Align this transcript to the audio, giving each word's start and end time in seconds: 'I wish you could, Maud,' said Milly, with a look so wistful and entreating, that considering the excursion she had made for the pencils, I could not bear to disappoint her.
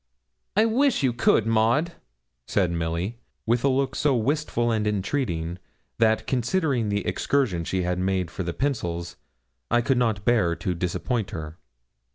'I 0.57 0.65
wish 0.65 1.03
you 1.03 1.13
could, 1.13 1.45
Maud,' 1.45 1.91
said 2.47 2.71
Milly, 2.71 3.19
with 3.45 3.63
a 3.63 3.67
look 3.69 3.93
so 3.93 4.15
wistful 4.15 4.71
and 4.71 4.87
entreating, 4.87 5.59
that 5.99 6.25
considering 6.25 6.89
the 6.89 7.05
excursion 7.05 7.63
she 7.63 7.83
had 7.83 7.99
made 7.99 8.31
for 8.31 8.41
the 8.41 8.51
pencils, 8.51 9.15
I 9.69 9.81
could 9.81 9.99
not 9.99 10.25
bear 10.25 10.55
to 10.55 10.73
disappoint 10.73 11.29
her. 11.29 11.59